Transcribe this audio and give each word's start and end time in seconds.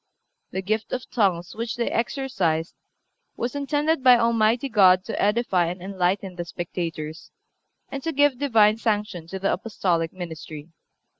The 0.49 0.63
gift 0.63 0.93
of 0.93 1.07
tongues 1.11 1.53
which 1.55 1.75
they 1.75 1.91
exercised 1.91 2.73
was 3.37 3.53
intended 3.55 4.03
by 4.03 4.17
Almighty 4.17 4.67
God 4.67 5.05
to 5.05 5.21
edify 5.21 5.67
and 5.67 5.79
enlighten 5.79 6.37
the 6.37 6.45
spectators, 6.45 7.29
and 7.91 8.01
to 8.01 8.11
give 8.11 8.39
Divine 8.39 8.77
sanction 8.77 9.27
to 9.27 9.37
the 9.37 9.53
Apostolic 9.53 10.11
ministry. 10.11 10.69